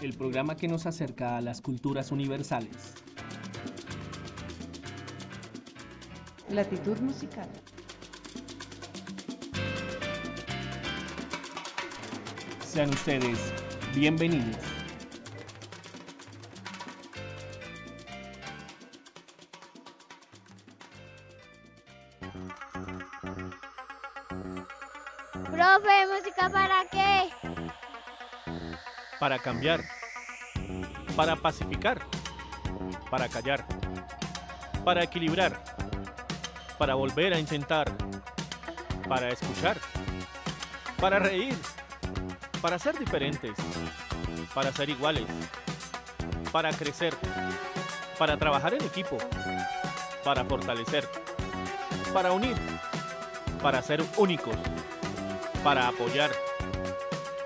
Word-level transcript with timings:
el 0.00 0.14
programa 0.14 0.56
que 0.56 0.68
nos 0.68 0.86
acerca 0.86 1.36
a 1.36 1.40
las 1.40 1.60
culturas 1.60 2.12
universales. 2.12 2.94
Latitud 6.48 6.96
Musical. 6.98 7.48
Sean 12.64 12.90
ustedes 12.90 13.52
bienvenidos. 13.96 14.72
Profe, 25.32 26.06
¿música 26.08 26.50
para 26.50 26.84
qué? 26.90 27.30
Para 29.18 29.38
cambiar, 29.38 29.80
para 31.16 31.36
pacificar, 31.36 32.02
para 33.10 33.28
callar, 33.30 33.64
para 34.84 35.02
equilibrar, 35.02 35.58
para 36.76 36.94
volver 36.96 37.32
a 37.32 37.38
intentar, 37.38 37.90
para 39.08 39.30
escuchar, 39.30 39.78
para 41.00 41.18
reír, 41.18 41.56
para 42.60 42.78
ser 42.78 42.98
diferentes, 42.98 43.52
para 44.52 44.70
ser 44.70 44.90
iguales, 44.90 45.24
para 46.52 46.70
crecer, 46.72 47.14
para 48.18 48.36
trabajar 48.36 48.74
en 48.74 48.84
equipo, 48.84 49.16
para 50.24 50.44
fortalecer, 50.44 51.08
para 52.12 52.32
unir, 52.32 52.56
para 53.62 53.80
ser 53.80 54.04
únicos, 54.18 54.56
para 55.62 55.88
apoyar, 55.88 56.30